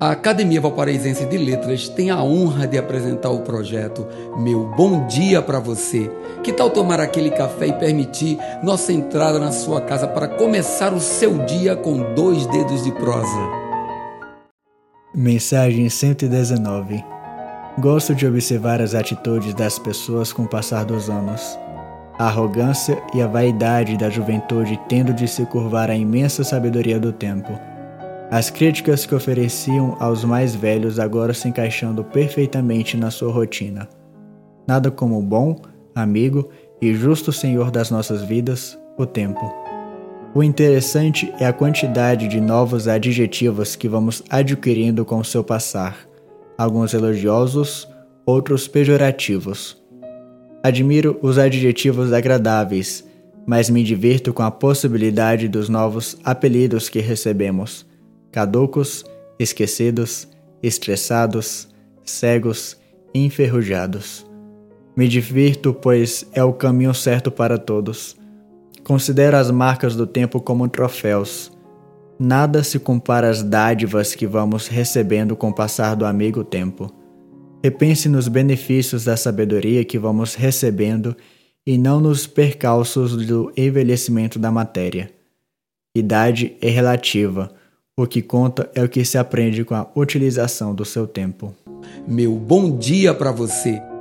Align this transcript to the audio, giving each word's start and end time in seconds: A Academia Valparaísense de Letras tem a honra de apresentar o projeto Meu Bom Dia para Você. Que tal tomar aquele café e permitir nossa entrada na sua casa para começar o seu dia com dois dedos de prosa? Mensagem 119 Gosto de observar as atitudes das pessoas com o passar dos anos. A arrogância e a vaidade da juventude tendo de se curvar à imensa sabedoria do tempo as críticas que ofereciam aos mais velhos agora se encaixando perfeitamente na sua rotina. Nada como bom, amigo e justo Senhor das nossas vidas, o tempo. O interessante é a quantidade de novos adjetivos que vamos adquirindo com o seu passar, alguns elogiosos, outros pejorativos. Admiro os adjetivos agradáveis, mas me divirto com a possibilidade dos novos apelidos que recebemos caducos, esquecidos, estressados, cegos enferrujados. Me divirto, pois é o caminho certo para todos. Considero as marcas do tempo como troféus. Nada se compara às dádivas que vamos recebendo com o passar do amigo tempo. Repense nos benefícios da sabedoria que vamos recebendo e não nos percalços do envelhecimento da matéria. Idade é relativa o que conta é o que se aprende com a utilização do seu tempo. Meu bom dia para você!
A 0.00 0.10
Academia 0.10 0.60
Valparaísense 0.60 1.24
de 1.24 1.38
Letras 1.38 1.88
tem 1.88 2.10
a 2.10 2.20
honra 2.20 2.66
de 2.66 2.76
apresentar 2.76 3.30
o 3.30 3.42
projeto 3.42 4.04
Meu 4.36 4.66
Bom 4.76 5.06
Dia 5.06 5.40
para 5.40 5.60
Você. 5.60 6.10
Que 6.42 6.52
tal 6.52 6.68
tomar 6.68 6.98
aquele 6.98 7.30
café 7.30 7.68
e 7.68 7.72
permitir 7.72 8.36
nossa 8.60 8.92
entrada 8.92 9.38
na 9.38 9.52
sua 9.52 9.80
casa 9.80 10.08
para 10.08 10.26
começar 10.26 10.92
o 10.92 11.00
seu 11.00 11.38
dia 11.44 11.76
com 11.76 12.12
dois 12.12 12.44
dedos 12.48 12.82
de 12.82 12.90
prosa? 12.90 13.38
Mensagem 15.14 15.88
119 15.88 17.04
Gosto 17.78 18.16
de 18.16 18.26
observar 18.26 18.82
as 18.82 18.94
atitudes 18.96 19.54
das 19.54 19.78
pessoas 19.78 20.32
com 20.32 20.42
o 20.42 20.48
passar 20.48 20.84
dos 20.84 21.08
anos. 21.08 21.56
A 22.18 22.26
arrogância 22.26 23.00
e 23.14 23.22
a 23.22 23.28
vaidade 23.28 23.96
da 23.96 24.10
juventude 24.10 24.78
tendo 24.88 25.12
de 25.12 25.28
se 25.28 25.46
curvar 25.46 25.88
à 25.88 25.94
imensa 25.94 26.42
sabedoria 26.42 26.98
do 26.98 27.12
tempo 27.12 27.52
as 28.34 28.50
críticas 28.50 29.06
que 29.06 29.14
ofereciam 29.14 29.96
aos 30.00 30.24
mais 30.24 30.56
velhos 30.56 30.98
agora 30.98 31.32
se 31.32 31.46
encaixando 31.46 32.02
perfeitamente 32.02 32.96
na 32.96 33.08
sua 33.08 33.30
rotina. 33.30 33.88
Nada 34.66 34.90
como 34.90 35.22
bom, 35.22 35.62
amigo 35.94 36.50
e 36.82 36.92
justo 36.96 37.30
Senhor 37.30 37.70
das 37.70 37.92
nossas 37.92 38.24
vidas, 38.24 38.76
o 38.98 39.06
tempo. 39.06 39.54
O 40.34 40.42
interessante 40.42 41.32
é 41.38 41.46
a 41.46 41.52
quantidade 41.52 42.26
de 42.26 42.40
novos 42.40 42.88
adjetivos 42.88 43.76
que 43.76 43.88
vamos 43.88 44.20
adquirindo 44.28 45.04
com 45.04 45.18
o 45.18 45.24
seu 45.24 45.44
passar, 45.44 45.96
alguns 46.58 46.92
elogiosos, 46.92 47.88
outros 48.26 48.66
pejorativos. 48.66 49.80
Admiro 50.60 51.20
os 51.22 51.38
adjetivos 51.38 52.12
agradáveis, 52.12 53.04
mas 53.46 53.70
me 53.70 53.84
divirto 53.84 54.32
com 54.32 54.42
a 54.42 54.50
possibilidade 54.50 55.46
dos 55.46 55.68
novos 55.68 56.18
apelidos 56.24 56.88
que 56.88 56.98
recebemos 56.98 57.93
caducos, 58.34 59.04
esquecidos, 59.38 60.26
estressados, 60.60 61.68
cegos 62.02 62.76
enferrujados. 63.14 64.26
Me 64.96 65.06
divirto, 65.06 65.72
pois 65.72 66.26
é 66.32 66.42
o 66.42 66.52
caminho 66.52 66.92
certo 66.92 67.30
para 67.30 67.56
todos. 67.56 68.16
Considero 68.82 69.36
as 69.36 69.52
marcas 69.52 69.94
do 69.94 70.04
tempo 70.04 70.40
como 70.40 70.66
troféus. 70.66 71.52
Nada 72.18 72.64
se 72.64 72.80
compara 72.80 73.30
às 73.30 73.40
dádivas 73.40 74.16
que 74.16 74.26
vamos 74.26 74.66
recebendo 74.66 75.36
com 75.36 75.50
o 75.50 75.54
passar 75.54 75.94
do 75.94 76.04
amigo 76.04 76.42
tempo. 76.42 76.92
Repense 77.62 78.08
nos 78.08 78.26
benefícios 78.26 79.04
da 79.04 79.16
sabedoria 79.16 79.84
que 79.84 79.96
vamos 79.96 80.34
recebendo 80.34 81.16
e 81.64 81.78
não 81.78 82.00
nos 82.00 82.26
percalços 82.26 83.14
do 83.14 83.52
envelhecimento 83.56 84.40
da 84.40 84.50
matéria. 84.50 85.08
Idade 85.94 86.56
é 86.60 86.68
relativa 86.68 87.54
o 87.96 88.06
que 88.06 88.20
conta 88.20 88.68
é 88.74 88.82
o 88.82 88.88
que 88.88 89.04
se 89.04 89.16
aprende 89.16 89.64
com 89.64 89.74
a 89.74 89.86
utilização 89.94 90.74
do 90.74 90.84
seu 90.84 91.06
tempo. 91.06 91.54
Meu 92.06 92.32
bom 92.32 92.76
dia 92.76 93.14
para 93.14 93.30
você! 93.30 93.93